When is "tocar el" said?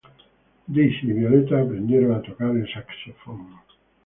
2.23-2.67